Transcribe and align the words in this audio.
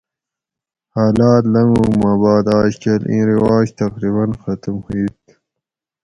حالات 0.95 1.43
لنگوگ 1.53 1.91
ما 2.01 2.13
باد 2.23 2.45
آجکل 2.61 3.01
ایں 3.09 3.23
رواج 3.31 3.65
تقریباً 3.81 4.25
ختم 4.41 4.75
ھیت 4.85 5.19